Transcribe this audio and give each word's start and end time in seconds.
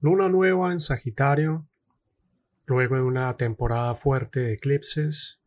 Luna 0.00 0.28
nueva 0.28 0.72
en 0.72 0.78
Sagitario, 0.78 1.66
luego 2.66 2.96
de 2.96 3.02
una 3.02 3.34
temporada 3.36 3.94
fuerte 3.94 4.40
de 4.40 4.52
eclipses, 4.52 5.40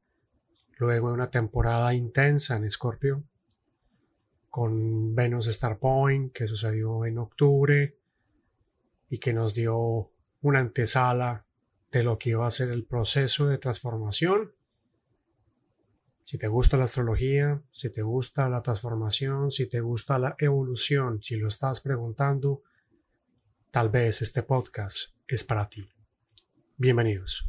luego 0.78 1.10
de 1.10 1.14
una 1.14 1.30
temporada 1.30 1.94
intensa 1.94 2.58
en 2.58 2.64
Escorpio, 2.64 3.24
con 4.50 5.14
Venus 5.14 5.48
Star 5.48 5.78
Point 5.78 6.34
que 6.34 6.48
sucedió 6.48 7.06
en 7.06 7.20
octubre 7.20 8.00
y 9.08 9.20
que 9.20 9.34
nos 9.34 9.54
dio 9.54 10.12
una 10.42 10.60
antesala 10.60 11.46
de 11.92 12.04
lo 12.04 12.18
que 12.18 12.32
iba 12.32 12.48
a 12.48 12.52
ser 12.52 12.70
el 12.70 12.86
proceso 12.86 13.48
de 13.48 13.60
transformación. 13.60 14.54
Si 16.24 16.40
te 16.40 16.48
gusta 16.48 16.76
la 16.78 16.86
astrología, 16.86 17.62
si 17.72 17.92
te 17.92 18.02
gusta 18.02 18.50
la 18.50 18.64
transformación, 18.64 19.52
si 19.52 19.68
te 19.68 19.80
gusta 19.80 20.18
la 20.18 20.36
evolución, 20.40 21.22
si 21.22 21.36
lo 21.36 21.48
estás 21.48 21.82
preguntando, 21.82 22.64
tal 23.72 23.90
vez 23.90 24.22
este 24.22 24.44
podcast 24.44 25.12
es 25.28 25.44
para 25.44 25.70
ti. 25.70 25.88
Bienvenidos. 26.78 27.48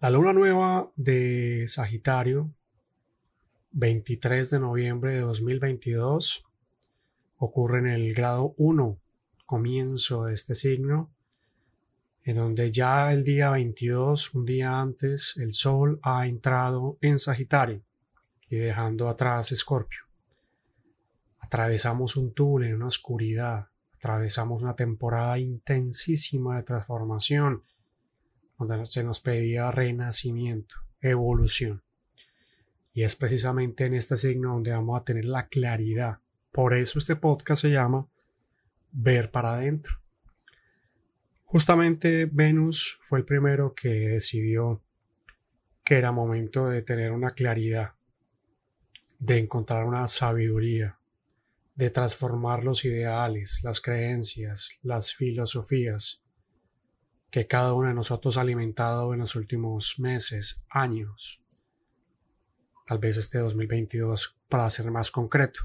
La 0.00 0.08
luna 0.08 0.32
nueva 0.32 0.90
de 0.96 1.66
Sagitario, 1.68 2.54
23 3.72 4.50
de 4.50 4.60
noviembre 4.60 5.14
de 5.14 5.20
2022, 5.20 6.44
ocurre 7.36 7.78
en 7.78 7.86
el 7.86 8.14
grado 8.14 8.54
1, 8.56 8.98
comienzo 9.46 10.24
de 10.24 10.34
este 10.34 10.54
signo, 10.56 11.10
en 12.24 12.36
donde 12.36 12.72
ya 12.72 13.12
el 13.12 13.22
día 13.22 13.50
22, 13.50 14.34
un 14.34 14.44
día 14.44 14.80
antes, 14.80 15.36
el 15.36 15.54
Sol 15.54 16.00
ha 16.02 16.26
entrado 16.26 16.98
en 17.00 17.18
Sagitario 17.18 17.82
y 18.48 18.56
dejando 18.56 19.08
atrás 19.08 19.52
Escorpio. 19.52 20.00
Atravesamos 21.38 22.16
un 22.16 22.34
túnel, 22.34 22.74
una 22.74 22.88
oscuridad, 22.88 23.68
atravesamos 23.94 24.62
una 24.62 24.74
temporada 24.74 25.38
intensísima 25.38 26.56
de 26.56 26.64
transformación 26.64 27.62
donde 28.58 28.84
se 28.86 29.04
nos 29.04 29.20
pedía 29.20 29.70
renacimiento, 29.70 30.76
evolución. 31.00 31.82
Y 32.92 33.04
es 33.04 33.16
precisamente 33.16 33.86
en 33.86 33.94
este 33.94 34.16
signo 34.16 34.54
donde 34.54 34.72
vamos 34.72 35.00
a 35.00 35.04
tener 35.04 35.24
la 35.24 35.48
claridad. 35.48 36.18
Por 36.52 36.74
eso 36.74 36.98
este 36.98 37.16
podcast 37.16 37.62
se 37.62 37.70
llama 37.70 38.08
Ver 38.90 39.30
para 39.30 39.54
adentro. 39.54 40.00
Justamente 41.44 42.26
Venus 42.26 42.98
fue 43.02 43.20
el 43.20 43.24
primero 43.24 43.74
que 43.74 43.88
decidió 43.88 44.82
que 45.84 45.96
era 45.96 46.12
momento 46.12 46.66
de 46.66 46.82
tener 46.82 47.12
una 47.12 47.30
claridad, 47.30 47.94
de 49.18 49.38
encontrar 49.38 49.84
una 49.84 50.06
sabiduría, 50.06 50.98
de 51.74 51.90
transformar 51.90 52.62
los 52.64 52.84
ideales, 52.84 53.60
las 53.64 53.80
creencias, 53.80 54.78
las 54.82 55.14
filosofías, 55.14 56.22
que 57.30 57.46
cada 57.46 57.72
uno 57.74 57.88
de 57.88 57.94
nosotros 57.94 58.36
ha 58.36 58.42
alimentado 58.42 59.14
en 59.14 59.20
los 59.20 59.34
últimos 59.34 59.98
meses, 59.98 60.62
años, 60.68 61.42
tal 62.90 62.98
vez 62.98 63.18
este 63.18 63.38
2022 63.38 64.36
para 64.48 64.68
ser 64.68 64.90
más 64.90 65.12
concreto. 65.12 65.60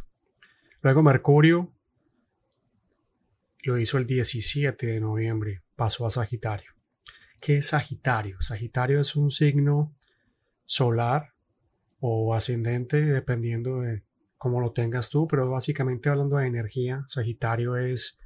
Luego 0.81 1.01
Mercurio 1.01 1.73
lo 3.63 3.79
hizo 3.79 3.97
el 3.97 4.05
17 4.05 4.85
de 4.85 4.99
noviembre, 4.99 5.63
pasó 5.75 6.05
a 6.05 6.11
Sagitario. 6.11 6.73
¿Qué 7.41 7.57
es 7.57 7.69
Sagitario? 7.69 8.39
Sagitario 8.41 9.01
es 9.01 9.15
un 9.15 9.31
signo 9.31 9.95
solar 10.65 11.33
o 11.99 12.35
ascendente, 12.35 13.03
dependiendo 13.03 13.81
de 13.81 14.03
cómo 14.37 14.61
lo 14.61 14.71
tengas 14.71 15.09
tú, 15.09 15.27
pero 15.27 15.49
básicamente 15.49 16.09
hablando 16.09 16.37
de 16.37 16.45
energía, 16.45 17.05
Sagitario 17.07 17.75
es 17.75 18.19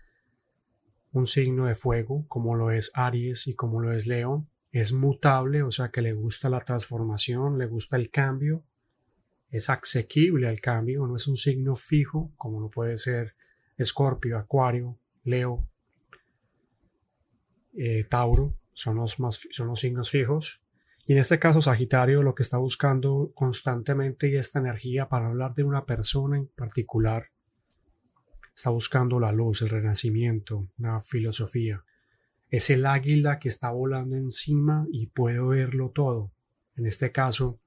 un 1.14 1.26
signo 1.26 1.68
de 1.68 1.76
fuego, 1.76 2.26
como 2.28 2.54
lo 2.54 2.70
es 2.70 2.92
Aries 2.96 3.48
y 3.48 3.56
como 3.56 3.80
lo 3.80 3.94
es 3.94 4.08
Leo, 4.08 4.46
es 4.74 4.92
mutable, 4.92 5.64
o 5.64 5.72
sea 5.72 5.88
que 5.88 6.02
le 6.02 6.12
gusta 6.12 6.50
la 6.50 6.60
transformación, 6.60 7.58
le 7.58 7.66
gusta 7.66 7.96
el 7.96 8.10
cambio, 8.10 8.66
es 9.52 9.70
asequible 9.70 10.48
al 10.48 10.62
cambio, 10.62 11.06
no 11.08 11.16
es 11.16 11.28
un 11.28 11.38
signo 11.38 11.76
fijo, 11.76 12.32
como 12.38 12.60
no 12.60 12.70
puede 12.70 12.98
ser 12.98 13.36
Escorpio, 13.78 14.38
Acuario, 14.38 14.98
Leo, 15.24 15.68
eh, 17.76 18.04
Tauro, 18.04 18.56
son 18.74 18.98
los, 18.98 19.20
más, 19.20 19.48
son 19.52 19.68
los 19.68 19.80
signos 19.80 20.10
fijos. 20.10 20.62
Y 21.06 21.14
en 21.14 21.20
este 21.20 21.40
caso, 21.40 21.62
Sagitario 21.62 22.22
lo 22.22 22.36
que 22.36 22.44
está 22.44 22.58
buscando 22.58 23.32
constantemente 23.34 24.30
y 24.30 24.36
esta 24.36 24.60
energía 24.60 25.10
para 25.10 25.28
hablar 25.28 25.56
de 25.56 25.64
una 25.64 25.86
persona 25.86 26.38
en 26.38 26.48
particular 26.48 27.32
está 28.60 28.72
buscando 28.72 29.22
la 29.22 29.32
luz, 29.32 29.62
el 29.62 29.70
renacimiento, 29.70 30.68
una 30.78 31.02
filosofía. 31.02 31.86
Es 32.50 32.70
el 32.70 32.86
águila 32.86 33.40
que 33.40 33.48
está 33.48 33.72
volando 33.72 34.18
encima 34.18 34.86
y 34.92 35.08
puede 35.08 35.40
verlo 35.40 35.92
todo. 35.92 36.34
En 36.76 36.86
este 36.86 37.14
caso, 37.14 37.60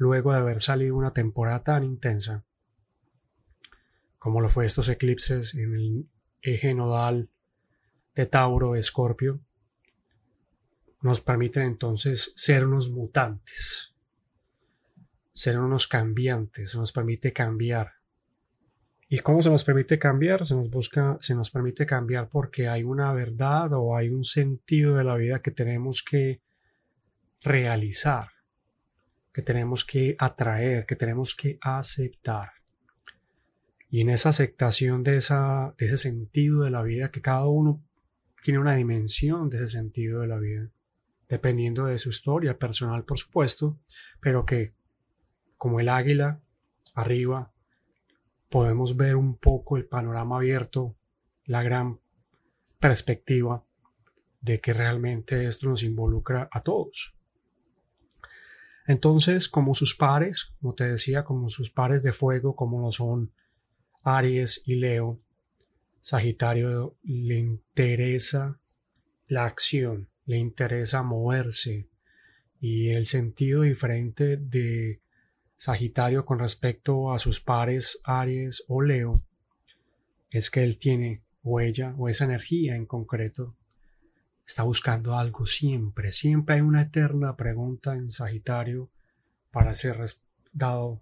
luego 0.00 0.32
de 0.32 0.38
haber 0.38 0.62
salido 0.62 0.96
una 0.96 1.12
temporada 1.12 1.62
tan 1.62 1.84
intensa 1.84 2.42
como 4.18 4.40
lo 4.40 4.48
fue 4.48 4.64
estos 4.64 4.88
eclipses 4.88 5.54
en 5.54 5.74
el 5.74 6.08
eje 6.40 6.74
nodal 6.74 7.28
de 8.14 8.24
Tauro, 8.24 8.76
Escorpio, 8.76 9.40
nos 11.02 11.20
permiten 11.20 11.64
entonces 11.64 12.32
ser 12.34 12.66
unos 12.66 12.88
mutantes, 12.90 13.94
ser 15.34 15.58
unos 15.58 15.86
cambiantes, 15.86 16.74
nos 16.74 16.92
permite 16.92 17.32
cambiar, 17.32 17.92
¿Y 19.12 19.18
cómo 19.18 19.42
se 19.42 19.50
nos 19.50 19.64
permite 19.64 19.98
cambiar? 19.98 20.46
Se 20.46 20.54
nos 20.54 20.70
busca, 20.70 21.18
se 21.20 21.34
nos 21.34 21.50
permite 21.50 21.84
cambiar 21.84 22.28
porque 22.28 22.68
hay 22.68 22.84
una 22.84 23.12
verdad 23.12 23.72
o 23.72 23.96
hay 23.96 24.08
un 24.08 24.22
sentido 24.22 24.94
de 24.94 25.02
la 25.02 25.16
vida 25.16 25.42
que 25.42 25.50
tenemos 25.50 26.04
que 26.08 26.40
realizar, 27.42 28.28
que 29.32 29.42
tenemos 29.42 29.84
que 29.84 30.16
atraer, 30.18 30.86
que 30.86 30.96
tenemos 30.96 31.34
que 31.34 31.58
aceptar. 31.60 32.50
Y 33.88 34.00
en 34.00 34.10
esa 34.10 34.28
aceptación 34.28 35.02
de, 35.02 35.16
esa, 35.16 35.74
de 35.78 35.86
ese 35.86 35.96
sentido 35.96 36.62
de 36.62 36.70
la 36.70 36.82
vida, 36.82 37.10
que 37.10 37.20
cada 37.20 37.46
uno 37.46 37.82
tiene 38.42 38.60
una 38.60 38.74
dimensión 38.74 39.50
de 39.50 39.58
ese 39.58 39.78
sentido 39.78 40.20
de 40.20 40.28
la 40.28 40.38
vida, 40.38 40.70
dependiendo 41.28 41.86
de 41.86 41.98
su 41.98 42.10
historia 42.10 42.58
personal, 42.58 43.04
por 43.04 43.18
supuesto, 43.18 43.78
pero 44.20 44.44
que, 44.44 44.74
como 45.56 45.80
el 45.80 45.88
águila, 45.88 46.40
arriba, 46.94 47.52
podemos 48.48 48.96
ver 48.96 49.16
un 49.16 49.36
poco 49.36 49.76
el 49.76 49.86
panorama 49.86 50.36
abierto, 50.36 50.96
la 51.44 51.62
gran 51.62 52.00
perspectiva 52.78 53.64
de 54.40 54.60
que 54.60 54.72
realmente 54.72 55.46
esto 55.46 55.68
nos 55.68 55.82
involucra 55.82 56.48
a 56.50 56.62
todos. 56.62 57.16
Entonces, 58.86 59.48
como 59.48 59.74
sus 59.74 59.94
pares, 59.94 60.54
como 60.60 60.74
te 60.74 60.84
decía, 60.84 61.24
como 61.24 61.48
sus 61.48 61.70
pares 61.70 62.02
de 62.02 62.12
fuego, 62.12 62.56
como 62.56 62.80
lo 62.80 62.92
son 62.92 63.32
Aries 64.02 64.62
y 64.66 64.76
Leo, 64.76 65.20
Sagitario 66.00 66.96
le 67.02 67.38
interesa 67.38 68.58
la 69.28 69.44
acción, 69.44 70.08
le 70.24 70.38
interesa 70.38 71.02
moverse 71.02 71.88
y 72.60 72.90
el 72.90 73.06
sentido 73.06 73.62
diferente 73.62 74.36
de 74.36 75.00
Sagitario 75.56 76.24
con 76.24 76.38
respecto 76.38 77.12
a 77.12 77.18
sus 77.18 77.40
pares 77.40 78.00
Aries 78.04 78.64
o 78.68 78.80
Leo 78.80 79.22
es 80.30 80.50
que 80.50 80.64
él 80.64 80.78
tiene 80.78 81.22
huella 81.42 81.94
o 81.98 82.08
esa 82.08 82.24
energía 82.24 82.76
en 82.76 82.86
concreto. 82.86 83.56
Está 84.50 84.64
buscando 84.64 85.16
algo 85.16 85.46
siempre, 85.46 86.10
siempre 86.10 86.56
hay 86.56 86.60
una 86.60 86.82
eterna 86.82 87.36
pregunta 87.36 87.94
en 87.94 88.10
Sagitario 88.10 88.90
para 89.52 89.76
ser 89.76 90.04
dado, 90.52 91.00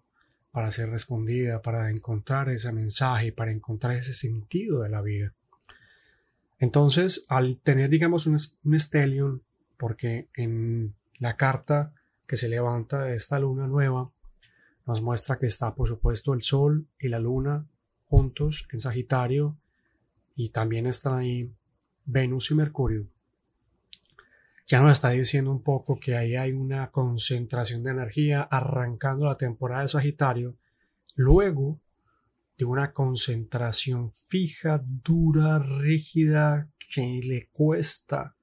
para 0.52 0.70
ser 0.70 0.90
respondida, 0.90 1.62
para 1.62 1.88
encontrar 1.88 2.50
ese 2.50 2.70
mensaje, 2.72 3.32
para 3.32 3.50
encontrar 3.50 3.96
ese 3.96 4.12
sentido 4.12 4.82
de 4.82 4.90
la 4.90 5.00
vida. 5.00 5.32
Entonces, 6.58 7.24
al 7.30 7.56
tener, 7.62 7.88
digamos, 7.88 8.26
un, 8.26 8.36
un 8.64 8.78
stellium, 8.78 9.40
porque 9.78 10.28
en 10.34 10.94
la 11.18 11.38
carta 11.38 11.94
que 12.26 12.36
se 12.36 12.50
levanta 12.50 13.04
de 13.04 13.16
esta 13.16 13.38
luna 13.38 13.66
nueva, 13.66 14.12
nos 14.84 15.00
muestra 15.00 15.38
que 15.38 15.46
está, 15.46 15.74
por 15.74 15.88
supuesto, 15.88 16.34
el 16.34 16.42
Sol 16.42 16.86
y 16.98 17.08
la 17.08 17.18
Luna 17.18 17.66
juntos 18.08 18.68
en 18.70 18.80
Sagitario 18.80 19.56
y 20.36 20.50
también 20.50 20.86
están 20.86 21.20
ahí 21.20 21.50
Venus 22.04 22.50
y 22.50 22.54
Mercurio. 22.54 23.08
Ya 24.68 24.80
nos 24.80 24.92
está 24.92 25.10
diciendo 25.10 25.50
un 25.50 25.62
poco 25.62 25.98
que 25.98 26.14
ahí 26.14 26.36
hay 26.36 26.52
una 26.52 26.90
concentración 26.90 27.82
de 27.82 27.90
energía 27.90 28.42
arrancando 28.42 29.24
la 29.24 29.38
temporada 29.38 29.80
de 29.80 29.88
Sagitario, 29.88 30.58
luego 31.16 31.80
de 32.58 32.66
una 32.66 32.92
concentración 32.92 34.12
fija, 34.12 34.84
dura, 34.84 35.58
rígida, 35.58 36.68
que 36.92 37.20
le 37.22 37.48
cuesta 37.50 38.36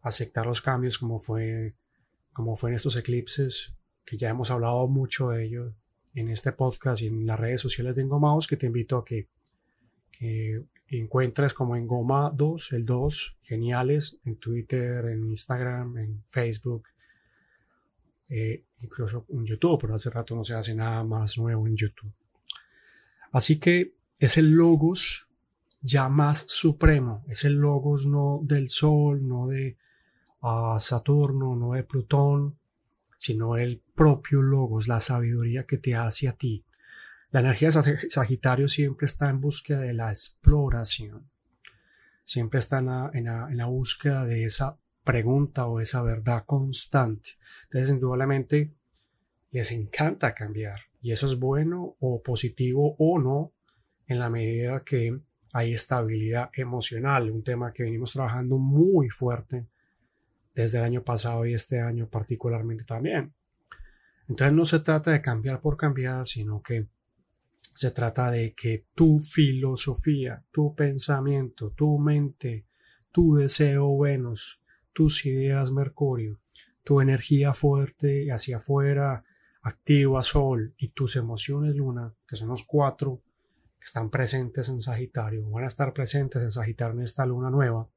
aceptar 0.00 0.46
los 0.46 0.62
cambios 0.62 0.98
como 0.98 1.20
fue, 1.20 1.76
como 2.32 2.56
fue 2.56 2.70
en 2.70 2.76
estos 2.76 2.96
eclipses, 2.96 3.74
que 4.04 4.16
ya 4.16 4.30
hemos 4.30 4.50
hablado 4.50 4.88
mucho 4.88 5.28
de 5.28 5.44
ello 5.44 5.74
en 6.12 6.28
este 6.28 6.50
podcast 6.50 7.02
y 7.02 7.06
en 7.06 7.24
las 7.24 7.38
redes 7.38 7.60
sociales 7.60 7.94
de 7.94 8.02
Engomados, 8.02 8.48
que 8.48 8.56
te 8.56 8.66
invito 8.66 8.96
a 8.96 9.04
que, 9.04 9.28
que 10.10 10.64
encuentres 10.88 11.54
como 11.54 11.76
en 11.76 11.86
Goma 11.86 12.32
2, 12.34 12.72
el 12.72 12.84
2, 12.84 13.38
geniales, 13.42 14.18
en 14.24 14.36
Twitter, 14.36 15.04
en 15.06 15.24
Instagram, 15.24 15.98
en 15.98 16.24
Facebook, 16.26 16.88
eh, 18.28 18.64
incluso 18.80 19.26
en 19.28 19.44
YouTube, 19.44 19.80
pero 19.80 19.94
hace 19.94 20.10
rato 20.10 20.34
no 20.34 20.44
se 20.44 20.54
hace 20.54 20.74
nada 20.74 21.02
más 21.04 21.38
nuevo 21.38 21.66
en 21.66 21.76
YouTube. 21.76 22.12
Así 23.32 23.58
que 23.58 23.94
es 24.18 24.36
el 24.36 24.50
logos 24.52 25.28
ya 25.80 26.08
más 26.08 26.44
supremo, 26.48 27.24
es 27.28 27.44
el 27.44 27.54
logos 27.54 28.04
no 28.06 28.40
del 28.42 28.68
Sol, 28.68 29.26
no 29.26 29.46
de 29.46 29.78
uh, 30.42 30.78
Saturno, 30.78 31.56
no 31.56 31.72
de 31.72 31.84
Plutón, 31.84 32.58
sino 33.18 33.56
el 33.56 33.82
propio 33.94 34.42
logos, 34.42 34.88
la 34.88 35.00
sabiduría 35.00 35.64
que 35.64 35.78
te 35.78 35.94
hace 35.94 36.28
a 36.28 36.32
ti. 36.32 36.64
La 37.30 37.40
energía 37.40 37.70
de 37.70 38.10
Sagitario 38.10 38.66
siempre 38.66 39.06
está 39.06 39.30
en 39.30 39.40
búsqueda 39.40 39.80
de 39.80 39.94
la 39.94 40.10
exploración, 40.10 41.30
siempre 42.24 42.58
está 42.58 42.78
en 42.78 42.86
la, 42.86 43.10
en 43.14 43.56
la 43.56 43.66
búsqueda 43.66 44.24
de 44.24 44.44
esa 44.44 44.78
pregunta 45.04 45.66
o 45.66 45.80
esa 45.80 46.02
verdad 46.02 46.44
constante. 46.44 47.30
Entonces, 47.64 47.90
indudablemente, 47.90 48.74
les 49.52 49.70
encanta 49.70 50.34
cambiar 50.34 50.80
y 51.00 51.12
eso 51.12 51.26
es 51.26 51.38
bueno 51.38 51.96
o 52.00 52.20
positivo 52.22 52.96
o 52.98 53.20
no 53.20 53.52
en 54.06 54.18
la 54.18 54.28
medida 54.28 54.82
que 54.84 55.20
hay 55.52 55.72
estabilidad 55.72 56.50
emocional, 56.54 57.30
un 57.30 57.44
tema 57.44 57.72
que 57.72 57.84
venimos 57.84 58.12
trabajando 58.12 58.58
muy 58.58 59.08
fuerte 59.08 59.66
desde 60.54 60.78
el 60.78 60.84
año 60.84 61.04
pasado 61.04 61.46
y 61.46 61.54
este 61.54 61.80
año 61.80 62.08
particularmente 62.08 62.84
también. 62.84 63.32
Entonces 64.28 64.56
no 64.56 64.64
se 64.64 64.80
trata 64.80 65.12
de 65.12 65.22
cambiar 65.22 65.60
por 65.60 65.76
cambiar, 65.76 66.26
sino 66.26 66.62
que 66.62 66.88
se 67.74 67.90
trata 67.90 68.30
de 68.30 68.54
que 68.54 68.86
tu 68.94 69.18
filosofía, 69.20 70.44
tu 70.50 70.74
pensamiento, 70.74 71.70
tu 71.70 71.98
mente, 71.98 72.66
tu 73.12 73.34
deseo 73.34 73.98
Venus, 73.98 74.60
tus 74.92 75.24
ideas 75.26 75.70
Mercurio, 75.70 76.40
tu 76.84 77.00
energía 77.00 77.52
fuerte 77.52 78.32
hacia 78.32 78.56
afuera, 78.56 79.24
activa 79.62 80.22
Sol 80.22 80.74
y 80.78 80.88
tus 80.88 81.16
emociones 81.16 81.74
Luna, 81.74 82.14
que 82.26 82.36
son 82.36 82.48
los 82.48 82.64
cuatro 82.64 83.22
que 83.78 83.84
están 83.84 84.10
presentes 84.10 84.68
en 84.68 84.80
Sagitario, 84.80 85.48
van 85.48 85.64
a 85.64 85.68
estar 85.68 85.92
presentes 85.92 86.42
en 86.42 86.50
Sagitario 86.50 86.98
en 86.98 87.04
esta 87.04 87.24
luna 87.24 87.50
nueva, 87.50 87.88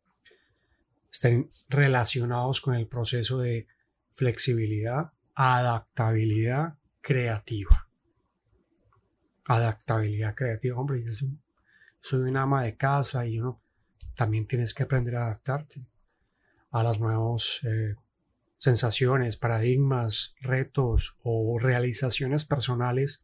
estén 1.12 1.50
relacionados 1.68 2.62
con 2.62 2.76
el 2.76 2.88
proceso 2.88 3.40
de 3.40 3.68
flexibilidad, 4.14 5.12
adaptabilidad 5.36 6.78
creativa. 7.02 7.83
Adaptabilidad 9.46 10.36
creativa, 10.36 10.78
hombre, 10.78 11.04
soy 12.02 12.20
un 12.20 12.38
ama 12.38 12.64
de 12.64 12.76
casa 12.76 13.26
y 13.26 13.40
uno 13.40 13.62
también 14.16 14.48
tienes 14.48 14.74
que 14.74 14.84
aprender 14.84 15.16
a 15.16 15.26
adaptarte 15.26 15.86
a 16.72 16.84
las 16.84 17.00
nuevas 17.00 17.60
eh, 17.64 17.96
sensaciones, 18.58 19.38
paradigmas, 19.38 20.36
retos 20.42 21.18
o 21.24 21.60
realizaciones 21.60 22.46
personales 22.46 23.24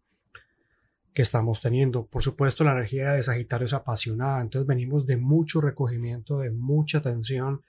que 1.14 1.22
estamos 1.22 1.62
teniendo. 1.62 2.06
Por 2.06 2.24
supuesto, 2.24 2.64
la 2.64 2.74
energía 2.74 3.14
de 3.14 3.24
Sagitario 3.24 3.66
es 3.66 3.74
apasionada, 3.74 4.42
entonces 4.42 4.68
venimos 4.68 5.06
de 5.06 5.18
mucho 5.18 5.62
recogimiento, 5.62 6.40
de 6.40 6.52
mucha 6.52 7.02
tensión, 7.02 7.64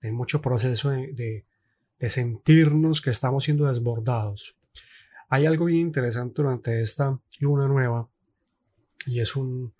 de 0.00 0.12
mucho 0.12 0.40
proceso 0.40 0.90
de, 0.90 1.44
sentirnos 1.98 3.00
que 3.00 3.10
estamos 3.10 3.44
siendo 3.44 3.66
desbordados. 3.66 4.56
Hay 5.28 5.44
algo 5.46 5.64
bien 5.64 5.88
interesante 5.88 6.42
durante 6.42 6.80
esta 6.80 7.18
luna 7.40 7.66
nueva 7.66 8.08
y 9.06 9.20
es 9.20 9.34
un, 9.36 9.74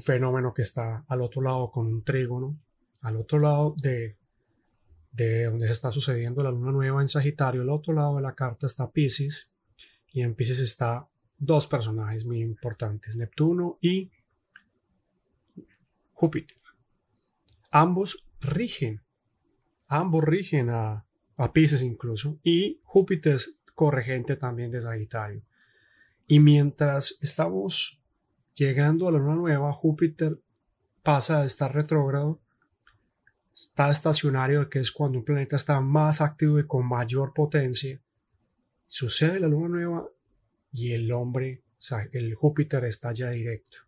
fenómeno 0.00 0.54
que 0.54 0.62
está 0.62 1.04
al 1.06 1.20
otro 1.20 1.42
lado 1.42 1.70
con 1.70 1.86
un 1.86 2.02
trígono, 2.02 2.58
al 3.02 3.16
otro 3.16 3.38
lado 3.38 3.74
de, 3.76 4.16
de 5.10 5.44
donde 5.44 5.66
se 5.66 5.72
está 5.72 5.92
sucediendo 5.92 6.42
la 6.42 6.50
luna 6.50 6.72
nueva 6.72 7.02
en 7.02 7.08
Sagitario, 7.08 7.60
al 7.60 7.68
otro 7.68 7.92
lado 7.92 8.16
de 8.16 8.22
la 8.22 8.34
carta 8.34 8.64
está 8.64 8.90
Pisces 8.90 9.50
y 10.10 10.22
en 10.22 10.34
Pisces 10.34 10.60
está 10.60 11.06
dos 11.36 11.66
personajes 11.66 12.24
muy 12.24 12.40
importantes, 12.40 13.16
Neptuno 13.16 13.78
y 13.82 14.10
Júpiter. 16.14 16.56
Ambos 17.70 18.24
rigen, 18.40 19.02
ambos 19.88 20.24
rigen 20.24 20.70
a, 20.70 21.04
a 21.36 21.52
Pisces 21.52 21.82
incluso, 21.82 22.38
y 22.42 22.80
Júpiter 22.82 23.38
corregente 23.82 24.36
también 24.36 24.70
de 24.70 24.80
Sagitario. 24.80 25.42
Y 26.28 26.38
mientras 26.38 27.18
estamos 27.20 28.00
llegando 28.54 29.08
a 29.08 29.10
la 29.10 29.18
luna 29.18 29.34
nueva, 29.34 29.72
Júpiter 29.72 30.40
pasa 31.02 31.42
a 31.42 31.44
estar 31.44 31.74
retrógrado, 31.74 32.40
está 33.52 33.90
estacionario, 33.90 34.70
que 34.70 34.78
es 34.78 34.92
cuando 34.92 35.18
un 35.18 35.24
planeta 35.24 35.56
está 35.56 35.80
más 35.80 36.20
activo 36.20 36.60
y 36.60 36.66
con 36.68 36.86
mayor 36.86 37.34
potencia. 37.34 38.00
Sucede 38.86 39.40
la 39.40 39.48
luna 39.48 39.70
nueva 39.70 40.08
y 40.70 40.92
el 40.92 41.10
hombre, 41.10 41.64
el 42.12 42.36
Júpiter 42.36 42.84
está 42.84 43.12
ya 43.12 43.30
directo, 43.30 43.78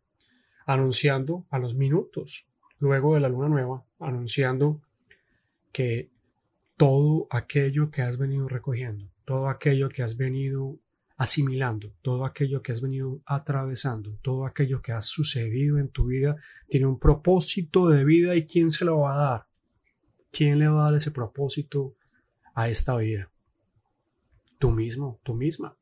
anunciando 0.67 1.47
a 1.51 1.61
los 1.61 1.77
minutos, 1.77 2.49
luego 2.81 3.15
de 3.15 3.21
la 3.21 3.29
luna 3.29 3.49
nueva, 3.49 3.87
anunciando 4.01 4.81
que 5.71 6.11
todo 6.77 7.29
aquello 7.31 7.93
que 7.93 8.03
has 8.03 8.19
venido 8.19 8.49
recogiendo, 8.49 9.14
todo 9.25 9.49
aquello 9.49 9.89
que 9.89 10.03
has 10.03 10.17
venido 10.17 10.79
asimilando, 11.17 11.93
todo 12.03 12.25
aquello 12.25 12.63
que 12.63 12.73
has 12.73 12.81
venido 12.81 13.21
atravesando, 13.25 14.19
todo 14.23 14.47
aquello 14.47 14.83
que 14.83 14.93
ha 14.93 15.01
sucedido 15.01 15.79
en 15.79 15.89
tu 15.89 16.07
vida, 16.07 16.37
tiene 16.69 16.87
un 16.87 16.99
propósito 16.99 17.89
de 17.89 18.05
vida 18.05 18.35
y 18.35 18.47
quién 18.47 18.71
se 18.71 18.85
lo 18.85 19.01
va 19.01 19.15
a 19.15 19.31
dar. 19.31 19.47
¿Quién 20.33 20.59
le 20.59 20.69
va 20.69 20.81
a 20.81 20.91
dar 20.91 20.99
ese 20.99 21.13
propósito 21.13 21.95
a 22.55 22.69
esta 22.69 22.97
vida? 22.97 23.31
Tú 24.59 24.73
mismo, 24.73 25.21
tú 25.23 25.35
misma 25.35 25.77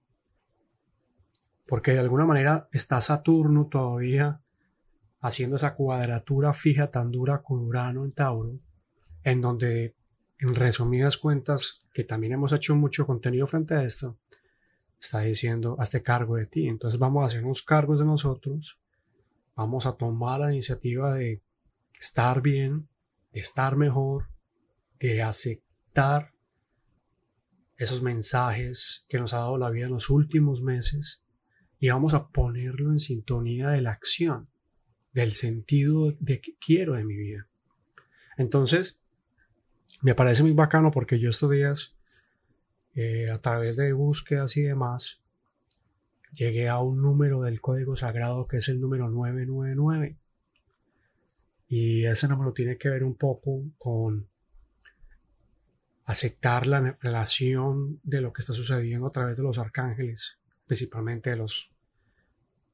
porque 1.72 1.92
de 1.92 2.00
alguna 2.00 2.26
manera 2.26 2.68
está 2.70 3.00
Saturno 3.00 3.66
todavía 3.66 4.42
haciendo 5.20 5.56
esa 5.56 5.74
cuadratura 5.74 6.52
fija 6.52 6.88
tan 6.88 7.10
dura 7.10 7.42
con 7.42 7.60
Urano 7.60 8.04
en 8.04 8.12
Tauro, 8.12 8.58
en 9.22 9.40
donde, 9.40 9.94
en 10.42 10.54
resumidas 10.56 11.16
cuentas, 11.16 11.82
que 11.92 12.02
también 12.02 12.32
hemos 12.32 12.52
hecho 12.52 12.74
mucho 12.74 13.06
contenido 13.06 13.46
frente 13.46 13.74
a 13.74 13.84
esto, 13.84 14.18
está 15.00 15.20
diciendo, 15.20 15.76
hazte 15.78 16.02
cargo 16.02 16.36
de 16.36 16.46
ti. 16.46 16.66
Entonces 16.66 16.98
vamos 16.98 17.22
a 17.22 17.26
hacernos 17.26 17.62
cargos 17.62 18.00
de 18.00 18.04
nosotros, 18.04 18.80
vamos 19.54 19.86
a 19.86 19.92
tomar 19.92 20.40
la 20.40 20.52
iniciativa 20.52 21.14
de 21.14 21.42
estar 22.00 22.42
bien, 22.42 22.88
de 23.32 23.40
estar 23.40 23.76
mejor, 23.76 24.28
de 24.98 25.22
aceptar 25.22 26.32
esos 27.76 28.02
mensajes 28.02 29.04
que 29.08 29.18
nos 29.18 29.34
ha 29.34 29.38
dado 29.38 29.58
la 29.58 29.70
vida 29.70 29.86
en 29.86 29.92
los 29.92 30.10
últimos 30.10 30.62
meses 30.62 31.22
y 31.78 31.88
vamos 31.88 32.14
a 32.14 32.28
ponerlo 32.28 32.90
en 32.90 32.98
sintonía 32.98 33.70
de 33.70 33.82
la 33.82 33.92
acción, 33.92 34.48
del 35.12 35.32
sentido 35.32 36.16
de 36.18 36.40
que 36.40 36.56
quiero 36.56 36.94
de 36.94 37.04
mi 37.04 37.16
vida. 37.16 37.48
Entonces, 38.36 39.01
me 40.02 40.16
parece 40.16 40.42
muy 40.42 40.52
bacano 40.52 40.90
porque 40.90 41.18
yo 41.20 41.30
estos 41.30 41.50
días, 41.50 41.96
eh, 42.94 43.30
a 43.30 43.40
través 43.40 43.76
de 43.76 43.92
búsquedas 43.92 44.56
y 44.56 44.62
demás, 44.62 45.22
llegué 46.32 46.68
a 46.68 46.80
un 46.80 47.00
número 47.00 47.42
del 47.42 47.60
código 47.60 47.94
sagrado 47.94 48.48
que 48.48 48.58
es 48.58 48.68
el 48.68 48.80
número 48.80 49.08
999. 49.08 50.18
Y 51.68 52.04
ese 52.04 52.28
número 52.28 52.52
tiene 52.52 52.76
que 52.76 52.90
ver 52.90 53.04
un 53.04 53.14
poco 53.14 53.62
con 53.78 54.28
aceptar 56.04 56.66
la 56.66 56.98
relación 57.00 58.00
de 58.02 58.20
lo 58.20 58.32
que 58.32 58.40
está 58.40 58.52
sucediendo 58.52 59.06
a 59.06 59.12
través 59.12 59.36
de 59.36 59.44
los 59.44 59.58
arcángeles, 59.58 60.38
principalmente 60.66 61.30
de 61.30 61.36
los 61.36 61.70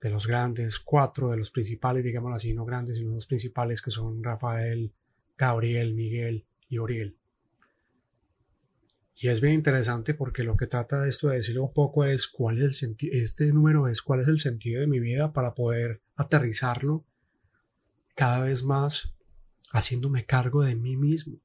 de 0.01 0.11
los 0.11 0.29
grandes, 0.29 0.79
cuatro 0.79 1.31
de 1.31 1.37
los 1.37 1.51
principales, 1.51 2.05
digamos 2.05 2.33
así, 2.33 2.55
no 2.55 2.65
grandes, 2.65 2.99
sino 2.99 3.15
los 3.15 3.27
principales 3.27 3.83
que 3.83 3.91
son 3.91 4.23
Rafael, 4.23 4.93
Gabriel, 5.37 5.93
Miguel 5.93 6.47
y 6.69 6.79
Oriel. 6.79 7.19
Y 9.21 9.29
es 9.29 9.41
bien 9.41 9.55
interesante 9.55 10.15
porque 10.15 10.45
lo 10.45 10.57
que 10.57 10.69
trata 10.69 11.09
esto 11.09 11.29
de 11.29 11.37
decirlo 11.37 11.65
un 11.65 11.73
poco 11.73 12.05
es 12.05 12.29
cuál 12.29 12.63
es 12.63 12.85
el 12.85 12.97
este 13.13 13.53
número 13.53 13.89
es 13.89 14.01
cuál 14.01 14.21
es 14.21 14.29
el 14.29 14.39
sentido 14.39 14.81
de 14.81 14.87
mi 14.87 15.01
vida 15.01 15.33
para 15.33 15.55
poder 15.55 16.03
aterrizarlo 16.15 17.05
cada 18.15 18.41
vez 18.41 18.63
más 18.63 19.15
haciéndome 19.73 20.25
cargo 20.25 20.63
de 20.63 20.77
mí 20.77 20.97
mismo. 20.97 21.41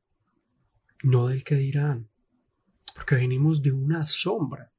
no 1.04 1.28
del 1.28 1.44
que 1.44 1.56
dirán, 1.56 2.10
porque 2.96 3.16
venimos 3.16 3.62
de 3.62 3.72
una 3.72 4.06
sombra. 4.06 4.72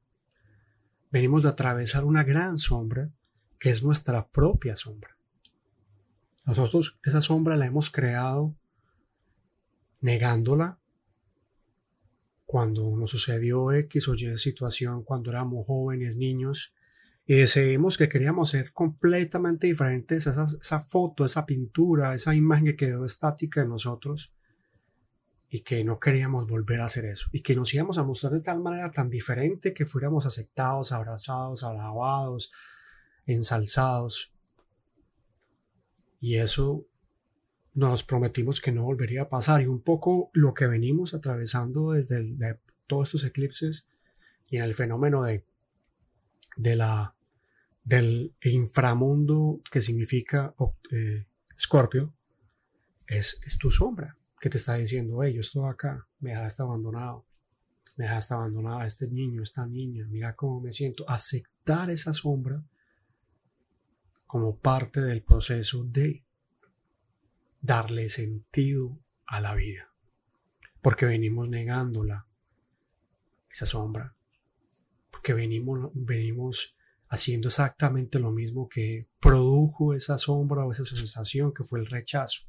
Venimos 1.11 1.43
de 1.43 1.49
atravesar 1.49 2.03
una 2.03 2.23
gran 2.23 2.57
sombra 2.57 3.11
que 3.59 3.69
es 3.69 3.83
nuestra 3.83 4.27
propia 4.27 4.75
sombra. 4.75 5.17
Nosotros 6.45 6.97
esa 7.03 7.21
sombra 7.21 7.57
la 7.57 7.65
hemos 7.65 7.91
creado 7.91 8.55
negándola 10.05 10.79
cuando 12.45 12.95
nos 12.95 13.09
sucedió 13.09 13.71
X 13.71 14.07
o 14.07 14.13
Y 14.13 14.37
situación 14.37 15.03
cuando 15.03 15.31
éramos 15.31 15.65
jóvenes, 15.65 16.15
niños, 16.15 16.75
y 17.25 17.33
decidimos 17.33 17.97
que 17.97 18.07
queríamos 18.07 18.51
ser 18.51 18.71
completamente 18.71 19.65
diferentes, 19.65 20.27
esa, 20.27 20.45
esa 20.61 20.79
foto, 20.79 21.25
esa 21.25 21.47
pintura, 21.47 22.13
esa 22.13 22.35
imagen 22.35 22.65
que 22.65 22.75
quedó 22.75 23.03
estática 23.03 23.61
de 23.61 23.67
nosotros, 23.67 24.31
y 25.49 25.61
que 25.61 25.83
no 25.83 25.99
queríamos 25.99 26.45
volver 26.47 26.81
a 26.81 26.85
hacer 26.85 27.05
eso, 27.05 27.27
y 27.31 27.41
que 27.41 27.55
nos 27.55 27.73
íbamos 27.73 27.97
a 27.97 28.03
mostrar 28.03 28.33
de 28.33 28.41
tal 28.41 28.59
manera 28.59 28.91
tan 28.91 29.09
diferente 29.09 29.73
que 29.73 29.87
fuéramos 29.87 30.27
aceptados, 30.27 30.91
abrazados, 30.91 31.63
alabados, 31.63 32.51
ensalzados. 33.25 34.31
Y 36.21 36.35
eso 36.35 36.85
nos 37.75 38.03
prometimos 38.03 38.61
que 38.61 38.71
no 38.71 38.83
volvería 38.83 39.23
a 39.23 39.29
pasar. 39.29 39.61
Y 39.61 39.67
un 39.67 39.81
poco 39.81 40.31
lo 40.33 40.53
que 40.53 40.65
venimos 40.65 41.13
atravesando 41.13 41.91
desde 41.91 42.57
todos 42.87 43.09
estos 43.09 43.25
eclipses 43.25 43.87
y 44.49 44.57
en 44.57 44.63
el 44.63 44.73
fenómeno 44.73 45.23
de, 45.23 45.45
de 46.55 46.75
la, 46.75 47.15
del 47.83 48.33
inframundo 48.41 49.61
que 49.69 49.81
significa 49.81 50.55
eh, 50.91 51.25
Scorpio, 51.59 52.13
es, 53.07 53.39
es, 53.45 53.57
tu 53.57 53.69
sombra 53.69 54.17
que 54.39 54.49
te 54.49 54.57
está 54.57 54.75
diciendo, 54.75 55.21
hey, 55.21 55.33
yo 55.33 55.41
estoy 55.41 55.69
acá, 55.69 56.07
me 56.19 56.31
dejaste 56.31 56.63
abandonado, 56.63 57.25
me 57.97 58.05
dejaste 58.05 58.33
abandonado 58.33 58.83
este 58.83 59.09
niño, 59.09 59.43
esta 59.43 59.67
niña, 59.67 60.07
mira 60.07 60.35
cómo 60.35 60.61
me 60.61 60.71
siento. 60.71 61.07
Aceptar 61.09 61.89
esa 61.89 62.13
sombra 62.13 62.63
como 64.25 64.57
parte 64.57 65.01
del 65.01 65.23
proceso 65.23 65.83
de 65.83 66.24
darle 67.61 68.09
sentido 68.09 68.99
a 69.25 69.41
la 69.41 69.55
vida, 69.55 69.91
porque 70.81 71.05
venimos 71.05 71.49
negándola, 71.49 72.27
esa 73.49 73.65
sombra, 73.65 74.15
porque 75.09 75.33
venimos, 75.33 75.91
venimos 75.93 76.75
haciendo 77.07 77.47
exactamente 77.47 78.19
lo 78.19 78.31
mismo 78.31 78.67
que 78.67 79.07
produjo 79.19 79.93
esa 79.93 80.17
sombra 80.17 80.65
o 80.65 80.71
esa 80.71 80.83
sensación 80.83 81.53
que 81.53 81.63
fue 81.63 81.79
el 81.79 81.85
rechazo. 81.85 82.43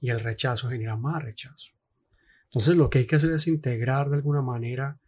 Y 0.00 0.10
el 0.10 0.20
rechazo 0.20 0.68
genera 0.68 0.96
más 0.96 1.22
rechazo. 1.22 1.72
Entonces 2.44 2.76
lo 2.76 2.88
que 2.88 3.00
hay 3.00 3.06
que 3.06 3.16
hacer 3.16 3.32
es 3.32 3.46
integrar 3.48 4.08
de 4.08 4.16
alguna 4.16 4.42
manera 4.42 5.00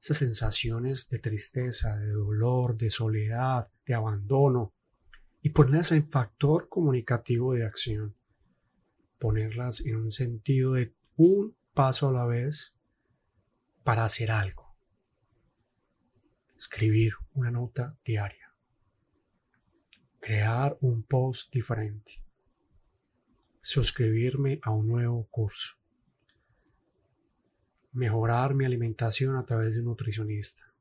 esas 0.00 0.18
sensaciones 0.18 1.08
de 1.08 1.18
tristeza, 1.18 1.96
de 1.96 2.10
dolor, 2.10 2.76
de 2.76 2.90
soledad, 2.90 3.66
de 3.86 3.94
abandono, 3.94 4.74
y 5.40 5.50
ponerlas 5.50 5.92
en 5.92 6.06
factor 6.06 6.68
comunicativo 6.68 7.54
de 7.54 7.66
acción. 7.66 8.14
Ponerlas 9.18 9.80
en 9.80 9.96
un 9.96 10.10
sentido 10.10 10.72
de 10.72 10.94
un 11.16 11.56
paso 11.72 12.08
a 12.08 12.12
la 12.12 12.26
vez 12.26 12.76
para 13.82 14.04
hacer 14.04 14.30
algo. 14.30 14.76
Escribir 16.56 17.14
una 17.34 17.50
nota 17.50 17.98
diaria. 18.04 18.54
Crear 20.20 20.76
un 20.80 21.02
post 21.02 21.52
diferente. 21.52 22.12
Suscribirme 23.60 24.58
a 24.62 24.70
un 24.70 24.88
nuevo 24.88 25.26
curso. 25.30 25.76
Mejorar 27.92 28.54
mi 28.54 28.64
alimentación 28.64 29.36
a 29.36 29.44
través 29.44 29.74
de 29.74 29.80
un 29.80 29.86
nutricionista. 29.86 30.74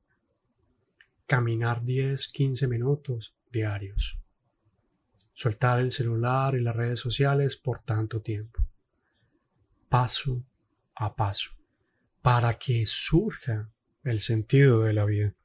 Caminar 1.28 1.84
10-15 1.84 2.68
minutos 2.68 3.36
diarios 3.52 4.23
soltar 5.34 5.80
el 5.80 5.92
celular 5.92 6.56
y 6.56 6.62
las 6.62 6.76
redes 6.76 7.00
sociales 7.00 7.58
por 7.58 7.82
tanto 7.82 8.22
tiempo. 8.22 8.66
Paso 9.90 10.44
a 10.96 11.16
paso, 11.16 11.52
para 12.22 12.54
que 12.58 12.86
surja 12.86 13.72
el 14.04 14.20
sentido 14.20 14.82
de 14.84 14.94
la 14.94 15.06
vida, 15.06 15.36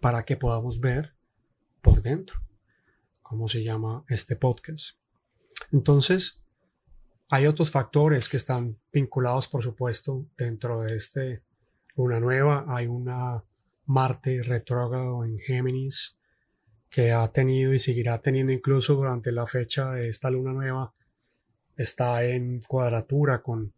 para 0.00 0.24
que 0.24 0.36
podamos 0.36 0.80
ver 0.80 1.14
por 1.80 2.02
dentro, 2.02 2.40
cómo 3.22 3.48
se 3.48 3.62
llama 3.62 4.04
este 4.08 4.36
podcast. 4.36 4.98
Entonces, 5.72 6.42
hay 7.28 7.46
otros 7.46 7.70
factores 7.70 8.28
que 8.28 8.36
están 8.36 8.78
vinculados, 8.92 9.48
por 9.48 9.62
supuesto, 9.62 10.26
dentro 10.36 10.82
de 10.82 10.96
este 10.96 11.42
luna 11.96 12.20
nueva. 12.20 12.64
Hay 12.68 12.86
una 12.86 13.44
Marte 13.86 14.42
retrógrado 14.42 15.24
en 15.24 15.38
Géminis, 15.38 16.18
que 16.94 17.10
ha 17.10 17.26
tenido 17.32 17.74
y 17.74 17.80
seguirá 17.80 18.20
teniendo 18.20 18.52
incluso 18.52 18.94
durante 18.94 19.32
la 19.32 19.46
fecha 19.46 19.90
de 19.90 20.08
esta 20.08 20.30
luna 20.30 20.52
nueva, 20.52 20.94
está 21.76 22.24
en 22.24 22.60
cuadratura 22.60 23.42
con, 23.42 23.72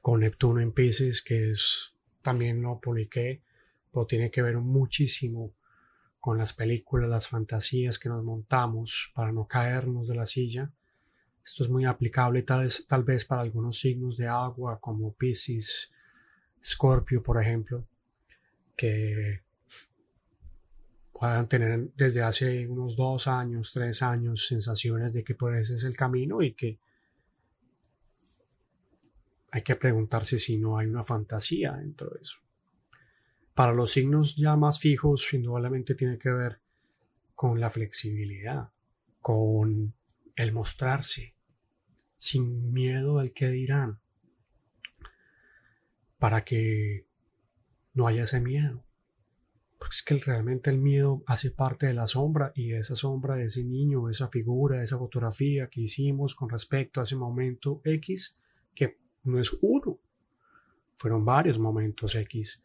con 0.00 0.20
Neptuno 0.20 0.62
en 0.62 0.72
Pisces, 0.72 1.20
que 1.20 1.50
es, 1.50 1.94
también 2.22 2.62
lo 2.62 2.80
publiqué, 2.80 3.42
pero 3.92 4.06
tiene 4.06 4.30
que 4.30 4.40
ver 4.40 4.56
muchísimo 4.56 5.52
con 6.20 6.38
las 6.38 6.54
películas, 6.54 7.06
las 7.06 7.28
fantasías 7.28 7.98
que 7.98 8.08
nos 8.08 8.24
montamos 8.24 9.12
para 9.14 9.30
no 9.30 9.46
caernos 9.46 10.08
de 10.08 10.14
la 10.14 10.24
silla. 10.24 10.72
Esto 11.44 11.64
es 11.64 11.68
muy 11.68 11.84
aplicable 11.84 12.44
tal 12.44 12.62
vez, 12.62 12.86
tal 12.86 13.04
vez 13.04 13.26
para 13.26 13.42
algunos 13.42 13.78
signos 13.78 14.16
de 14.16 14.26
agua 14.26 14.80
como 14.80 15.12
Pisces, 15.12 15.92
Scorpio, 16.64 17.22
por 17.22 17.42
ejemplo, 17.42 17.86
que 18.74 19.43
tener 21.48 21.92
desde 21.96 22.22
hace 22.22 22.66
unos 22.66 22.96
dos 22.96 23.28
años, 23.28 23.72
tres 23.72 24.02
años, 24.02 24.46
sensaciones 24.46 25.12
de 25.12 25.22
que 25.22 25.34
por 25.34 25.54
ese 25.56 25.74
es 25.74 25.84
el 25.84 25.96
camino 25.96 26.42
y 26.42 26.54
que 26.54 26.78
hay 29.50 29.62
que 29.62 29.76
preguntarse 29.76 30.38
si 30.38 30.58
no 30.58 30.78
hay 30.78 30.86
una 30.86 31.04
fantasía 31.04 31.72
dentro 31.72 32.10
de 32.10 32.20
eso. 32.20 32.38
Para 33.54 33.72
los 33.72 33.92
signos 33.92 34.34
ya 34.34 34.56
más 34.56 34.80
fijos, 34.80 35.32
indudablemente 35.32 35.94
tiene 35.94 36.18
que 36.18 36.30
ver 36.30 36.60
con 37.34 37.60
la 37.60 37.70
flexibilidad, 37.70 38.70
con 39.20 39.94
el 40.34 40.52
mostrarse, 40.52 41.34
sin 42.16 42.72
miedo 42.72 43.18
al 43.18 43.32
que 43.32 43.48
dirán, 43.48 44.00
para 46.18 46.42
que 46.42 47.06
no 47.92 48.08
haya 48.08 48.24
ese 48.24 48.40
miedo 48.40 48.83
porque 49.78 49.94
es 49.94 50.02
que 50.02 50.18
realmente 50.18 50.70
el 50.70 50.78
miedo 50.78 51.22
hace 51.26 51.50
parte 51.50 51.86
de 51.86 51.94
la 51.94 52.06
sombra 52.06 52.52
y 52.54 52.72
esa 52.72 52.96
sombra 52.96 53.36
de 53.36 53.46
ese 53.46 53.64
niño, 53.64 54.08
esa 54.08 54.28
figura, 54.28 54.82
esa 54.82 54.98
fotografía 54.98 55.68
que 55.68 55.82
hicimos 55.82 56.34
con 56.34 56.48
respecto 56.48 57.00
a 57.00 57.02
ese 57.02 57.16
momento 57.16 57.80
X, 57.84 58.38
que 58.74 58.98
no 59.24 59.40
es 59.40 59.56
uno, 59.60 59.98
fueron 60.94 61.24
varios 61.24 61.58
momentos 61.58 62.14
X 62.14 62.62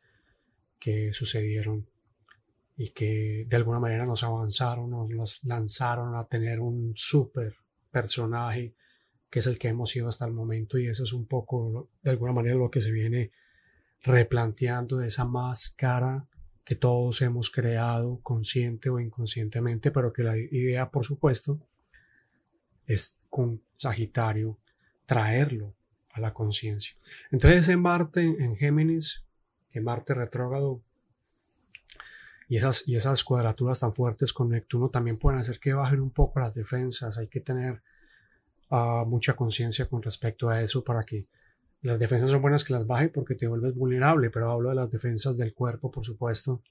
que 0.77 1.11
sucedieron 1.13 1.87
y 2.77 2.91
que 2.91 3.45
de 3.47 3.55
alguna 3.57 3.79
manera 3.79 4.05
nos 4.05 4.23
avanzaron, 4.23 4.89
nos 4.89 5.43
lanzaron 5.43 6.15
a 6.15 6.25
tener 6.25 6.61
un 6.61 6.93
super 6.95 7.55
personaje 7.91 8.75
que 9.29 9.39
es 9.39 9.47
el 9.47 9.59
que 9.59 9.67
hemos 9.67 9.89
sido 9.89 10.07
hasta 10.07 10.25
el 10.25 10.33
momento 10.33 10.77
y 10.77 10.87
eso 10.87 11.03
es 11.03 11.13
un 11.13 11.25
poco 11.25 11.89
de 12.01 12.11
alguna 12.11 12.31
manera 12.31 12.55
lo 12.55 12.71
que 12.71 12.81
se 12.81 12.91
viene 12.91 13.31
replanteando 14.01 15.01
esa 15.01 15.25
máscara 15.25 16.25
que 16.69 16.75
todos 16.75 17.23
hemos 17.23 17.49
creado 17.49 18.19
consciente 18.21 18.91
o 18.91 18.99
inconscientemente, 18.99 19.89
pero 19.89 20.13
que 20.13 20.21
la 20.21 20.38
idea, 20.38 20.91
por 20.91 21.03
supuesto, 21.03 21.59
es 22.85 23.21
con 23.27 23.63
Sagitario 23.75 24.59
traerlo 25.07 25.73
a 26.11 26.19
la 26.19 26.31
conciencia. 26.31 26.95
Entonces 27.31 27.69
en 27.69 27.81
Marte, 27.81 28.21
en 28.21 28.55
Géminis, 28.55 29.25
que 29.71 29.81
Marte 29.81 30.13
retrógrado 30.13 30.83
y 32.47 32.57
esas, 32.57 32.88
y 32.88 32.95
esas 32.95 33.23
cuadraturas 33.23 33.79
tan 33.79 33.91
fuertes 33.91 34.31
con 34.31 34.49
Neptuno 34.49 34.89
también 34.89 35.17
pueden 35.17 35.39
hacer 35.39 35.59
que 35.59 35.73
bajen 35.73 36.01
un 36.01 36.11
poco 36.11 36.39
las 36.39 36.53
defensas. 36.53 37.17
Hay 37.17 37.29
que 37.29 37.39
tener 37.39 37.81
ah, 38.69 39.05
mucha 39.07 39.35
conciencia 39.35 39.88
con 39.88 40.03
respecto 40.03 40.49
a 40.49 40.61
eso 40.61 40.83
para 40.83 41.03
que 41.03 41.25
las 41.81 41.98
defensas 41.98 42.29
son 42.29 42.41
buenas 42.41 42.63
que 42.63 42.74
las 42.74 42.86
baje 42.86 43.09
porque 43.09 43.36
te 43.36 43.48
vuelves 43.48 43.74
vulnerable, 43.74 44.29
pero 44.29 44.51
hablo 44.51 44.69
de 44.69 44.75
las 44.75 44.91
defensas 44.91 45.38
del 45.38 45.53
cuerpo, 45.53 45.89
por 45.89 46.05
supuesto. 46.05 46.62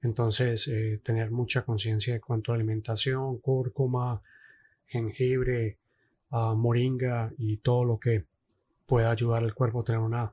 Entonces, 0.00 0.68
eh, 0.68 1.00
tener 1.02 1.30
mucha 1.30 1.64
conciencia 1.64 2.14
de 2.14 2.20
cuanto 2.20 2.52
a 2.52 2.54
alimentación, 2.54 3.38
cúrcuma, 3.38 4.22
jengibre, 4.86 5.78
ah, 6.30 6.54
moringa 6.54 7.32
y 7.36 7.58
todo 7.58 7.84
lo 7.84 7.98
que 7.98 8.24
pueda 8.86 9.10
ayudar 9.10 9.44
al 9.44 9.54
cuerpo 9.54 9.80
a 9.80 9.84
tener 9.84 10.00
una 10.00 10.32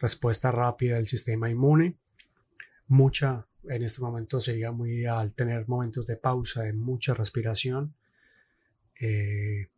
respuesta 0.00 0.50
rápida 0.50 0.96
del 0.96 1.06
sistema 1.06 1.50
inmune. 1.50 1.96
Mucha, 2.88 3.46
en 3.64 3.82
este 3.82 4.00
momento 4.00 4.40
sería 4.40 4.72
muy 4.72 4.92
ideal 4.92 5.34
tener 5.34 5.68
momentos 5.68 6.06
de 6.06 6.16
pausa, 6.16 6.62
de 6.62 6.72
mucha 6.72 7.12
respiración 7.12 7.94
eh, 8.98 9.68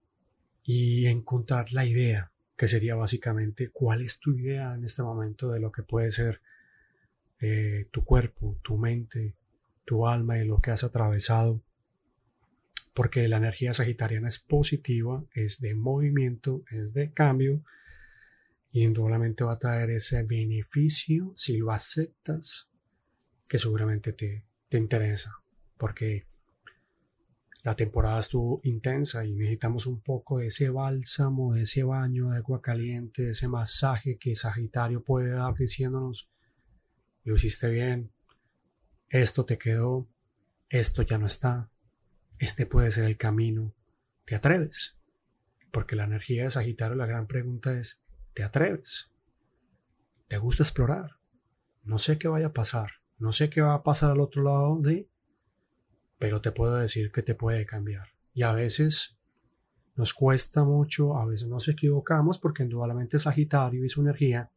y 0.62 1.06
encontrar 1.06 1.72
la 1.72 1.84
idea 1.84 2.30
que 2.56 2.68
sería 2.68 2.94
básicamente 2.94 3.70
cuál 3.70 4.02
es 4.02 4.18
tu 4.18 4.34
idea 4.34 4.74
en 4.74 4.84
este 4.84 5.02
momento 5.02 5.50
de 5.50 5.60
lo 5.60 5.70
que 5.72 5.82
puede 5.82 6.10
ser 6.10 6.40
eh, 7.40 7.88
tu 7.90 8.04
cuerpo, 8.04 8.58
tu 8.62 8.78
mente, 8.78 9.34
tu 9.84 10.06
alma 10.06 10.38
y 10.38 10.46
lo 10.46 10.58
que 10.58 10.70
has 10.70 10.84
atravesado. 10.84 11.62
Porque 12.94 13.28
la 13.28 13.36
energía 13.36 13.74
sagitariana 13.74 14.28
es 14.28 14.38
positiva, 14.38 15.24
es 15.34 15.60
de 15.60 15.74
movimiento, 15.74 16.64
es 16.70 16.94
de 16.94 17.12
cambio 17.12 17.62
y 18.72 18.84
indudablemente 18.84 19.44
va 19.44 19.52
a 19.52 19.58
traer 19.58 19.90
ese 19.90 20.22
beneficio 20.22 21.34
si 21.36 21.58
lo 21.58 21.72
aceptas 21.72 22.68
que 23.48 23.58
seguramente 23.58 24.12
te, 24.12 24.44
te 24.68 24.78
interesa 24.78 25.42
porque 25.76 26.26
la 27.66 27.74
temporada 27.74 28.20
estuvo 28.20 28.60
intensa 28.62 29.24
y 29.24 29.32
necesitamos 29.32 29.86
un 29.86 30.00
poco 30.00 30.38
de 30.38 30.46
ese 30.46 30.70
bálsamo, 30.70 31.54
de 31.54 31.62
ese 31.62 31.82
baño 31.82 32.30
de 32.30 32.36
agua 32.36 32.62
caliente, 32.62 33.24
de 33.24 33.30
ese 33.30 33.48
masaje 33.48 34.18
que 34.18 34.36
Sagitario 34.36 35.02
puede 35.02 35.30
dar 35.30 35.52
diciéndonos, 35.52 36.30
lo 37.24 37.34
hiciste 37.34 37.68
bien, 37.68 38.12
esto 39.08 39.44
te 39.46 39.58
quedó, 39.58 40.08
esto 40.68 41.02
ya 41.02 41.18
no 41.18 41.26
está, 41.26 41.68
este 42.38 42.66
puede 42.66 42.92
ser 42.92 43.02
el 43.02 43.16
camino, 43.16 43.74
¿te 44.26 44.36
atreves? 44.36 44.96
Porque 45.72 45.96
la 45.96 46.04
energía 46.04 46.44
de 46.44 46.50
Sagitario, 46.50 46.94
la 46.94 47.06
gran 47.06 47.26
pregunta 47.26 47.76
es, 47.76 48.00
¿te 48.32 48.44
atreves? 48.44 49.10
¿Te 50.28 50.38
gusta 50.38 50.62
explorar? 50.62 51.18
No 51.82 51.98
sé 51.98 52.16
qué 52.16 52.28
vaya 52.28 52.46
a 52.46 52.52
pasar, 52.52 52.92
no 53.18 53.32
sé 53.32 53.50
qué 53.50 53.60
va 53.60 53.74
a 53.74 53.82
pasar 53.82 54.12
al 54.12 54.20
otro 54.20 54.44
lado 54.44 54.78
de 54.80 55.10
pero 56.18 56.40
te 56.40 56.52
puedo 56.52 56.76
decir 56.76 57.10
que 57.12 57.22
te 57.22 57.34
puede 57.34 57.66
cambiar. 57.66 58.08
Y 58.32 58.42
a 58.42 58.52
veces 58.52 59.18
nos 59.94 60.12
cuesta 60.12 60.64
mucho, 60.64 61.16
a 61.16 61.24
veces 61.26 61.48
nos 61.48 61.68
equivocamos 61.68 62.38
porque 62.38 62.62
indudablemente 62.62 63.18
Sagitario 63.18 63.84
y 63.84 63.88
su 63.88 64.02
energía, 64.02 64.50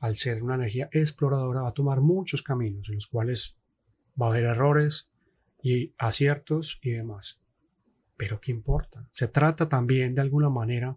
al 0.00 0.16
ser 0.16 0.42
una 0.42 0.54
energía 0.54 0.88
exploradora, 0.92 1.62
va 1.62 1.70
a 1.70 1.74
tomar 1.74 2.00
muchos 2.00 2.42
caminos 2.42 2.88
en 2.88 2.96
los 2.96 3.08
cuales 3.08 3.58
va 4.20 4.26
a 4.26 4.30
haber 4.30 4.44
errores 4.44 5.10
y 5.62 5.92
aciertos 5.98 6.78
y 6.82 6.92
demás. 6.92 7.40
Pero 8.16 8.40
¿qué 8.40 8.52
importa? 8.52 9.08
Se 9.12 9.28
trata 9.28 9.68
también 9.68 10.14
de 10.14 10.20
alguna 10.20 10.50
manera 10.50 10.96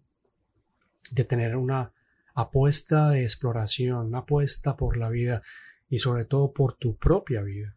de 1.11 1.23
tener 1.23 1.55
una 1.55 1.93
apuesta 2.33 3.09
de 3.09 3.23
exploración, 3.23 4.07
una 4.07 4.19
apuesta 4.19 4.77
por 4.77 4.97
la 4.97 5.09
vida 5.09 5.41
y 5.89 5.99
sobre 5.99 6.25
todo 6.25 6.53
por 6.53 6.75
tu 6.75 6.95
propia 6.95 7.41
vida. 7.41 7.75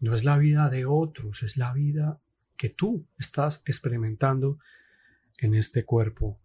No 0.00 0.14
es 0.14 0.24
la 0.24 0.38
vida 0.38 0.70
de 0.70 0.86
otros, 0.86 1.42
es 1.42 1.56
la 1.56 1.72
vida 1.72 2.20
que 2.56 2.70
tú 2.70 3.06
estás 3.18 3.62
experimentando 3.66 4.58
en 5.38 5.54
este 5.54 5.84
cuerpo 5.84 6.38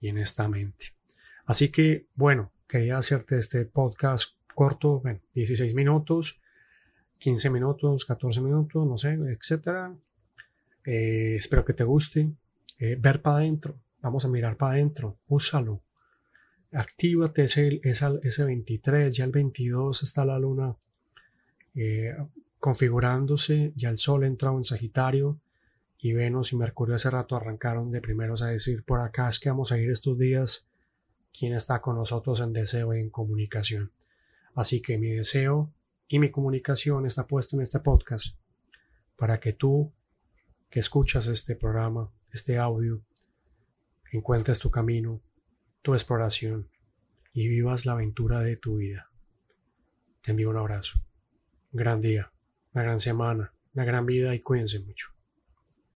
y 0.00 0.08
en 0.08 0.18
esta 0.18 0.48
mente. 0.48 0.94
Así 1.46 1.70
que, 1.70 2.06
bueno, 2.14 2.52
quería 2.68 2.98
hacerte 2.98 3.38
este 3.38 3.64
podcast 3.64 4.34
corto, 4.54 5.00
bueno, 5.00 5.20
16 5.34 5.74
minutos, 5.74 6.40
15 7.18 7.50
minutos, 7.50 8.04
14 8.04 8.40
minutos, 8.40 8.86
no 8.86 8.98
sé, 8.98 9.12
etcétera. 9.12 9.96
Eh, 10.84 11.36
espero 11.36 11.64
que 11.64 11.72
te 11.74 11.84
guste. 11.84 12.32
Eh, 12.78 12.96
ver 13.00 13.22
para 13.22 13.38
adentro, 13.38 13.78
vamos 14.02 14.24
a 14.24 14.28
mirar 14.28 14.56
para 14.56 14.72
adentro, 14.72 15.18
úsalo. 15.28 15.82
Actívate 16.72 17.44
ese, 17.44 17.80
ese 17.82 18.44
23, 18.44 19.16
ya 19.16 19.24
el 19.24 19.30
22 19.30 20.02
está 20.02 20.24
la 20.24 20.38
luna 20.38 20.76
eh, 21.74 22.14
configurándose, 22.64 23.74
ya 23.76 23.90
el 23.90 23.98
Sol 23.98 24.24
entrado 24.24 24.56
en 24.56 24.64
Sagitario 24.64 25.38
y 25.98 26.14
Venus 26.14 26.54
y 26.54 26.56
Mercurio 26.56 26.94
hace 26.94 27.10
rato 27.10 27.36
arrancaron 27.36 27.90
de 27.90 28.00
primeros 28.00 28.40
a 28.40 28.46
decir 28.46 28.86
por 28.86 29.00
acá 29.00 29.28
es 29.28 29.38
que 29.38 29.50
vamos 29.50 29.70
a 29.70 29.76
ir 29.76 29.90
estos 29.90 30.16
días 30.16 30.66
quién 31.38 31.52
está 31.52 31.82
con 31.82 31.96
nosotros 31.96 32.40
en 32.40 32.54
deseo 32.54 32.94
y 32.94 33.00
en 33.00 33.10
comunicación. 33.10 33.92
Así 34.54 34.80
que 34.80 34.96
mi 34.96 35.10
deseo 35.10 35.74
y 36.08 36.18
mi 36.18 36.30
comunicación 36.30 37.04
está 37.04 37.26
puesto 37.26 37.54
en 37.54 37.60
este 37.60 37.80
podcast 37.80 38.34
para 39.14 39.38
que 39.40 39.52
tú 39.52 39.92
que 40.70 40.80
escuchas 40.80 41.26
este 41.26 41.56
programa, 41.56 42.10
este 42.32 42.56
audio, 42.56 43.04
encuentres 44.10 44.58
tu 44.58 44.70
camino, 44.70 45.20
tu 45.82 45.92
exploración 45.92 46.70
y 47.34 47.46
vivas 47.46 47.84
la 47.84 47.92
aventura 47.92 48.40
de 48.40 48.56
tu 48.56 48.78
vida. 48.78 49.10
Te 50.22 50.30
envío 50.30 50.48
un 50.48 50.56
abrazo. 50.56 50.98
gran 51.70 52.00
día 52.00 52.33
una 52.74 52.84
gran 52.84 53.00
semana, 53.00 53.52
una 53.74 53.84
gran 53.84 54.04
vida 54.04 54.34
y 54.34 54.40
cuídense 54.40 54.80
mucho. 54.80 55.13